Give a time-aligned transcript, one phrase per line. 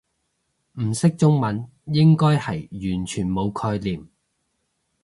[0.81, 4.07] 唔識中文應該係完全冇概念